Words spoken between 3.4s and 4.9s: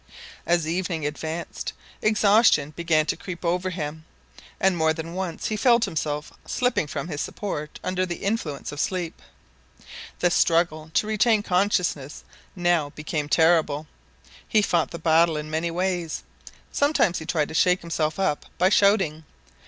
over him, and